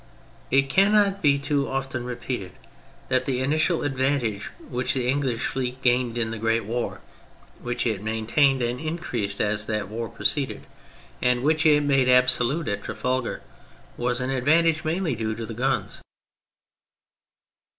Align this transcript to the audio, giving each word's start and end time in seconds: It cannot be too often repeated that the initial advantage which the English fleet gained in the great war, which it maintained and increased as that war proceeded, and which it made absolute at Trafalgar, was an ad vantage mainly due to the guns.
It 0.49 0.67
cannot 0.67 1.21
be 1.21 1.37
too 1.37 1.69
often 1.69 2.05
repeated 2.05 2.53
that 3.09 3.25
the 3.25 3.39
initial 3.39 3.83
advantage 3.83 4.45
which 4.67 4.95
the 4.95 5.07
English 5.07 5.45
fleet 5.45 5.79
gained 5.83 6.17
in 6.17 6.31
the 6.31 6.39
great 6.39 6.65
war, 6.65 7.01
which 7.61 7.85
it 7.85 8.01
maintained 8.01 8.63
and 8.63 8.79
increased 8.79 9.39
as 9.39 9.67
that 9.67 9.89
war 9.89 10.09
proceeded, 10.09 10.65
and 11.21 11.43
which 11.43 11.67
it 11.67 11.83
made 11.83 12.09
absolute 12.09 12.67
at 12.67 12.81
Trafalgar, 12.81 13.43
was 13.95 14.19
an 14.21 14.31
ad 14.31 14.45
vantage 14.45 14.83
mainly 14.83 15.13
due 15.13 15.35
to 15.35 15.45
the 15.45 15.53
guns. 15.53 16.01